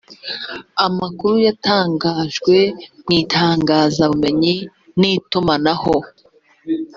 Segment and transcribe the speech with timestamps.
[0.85, 2.57] amakuru yatangajwe
[3.03, 4.53] mu itangazabumenyi
[4.99, 5.95] n’itumanaho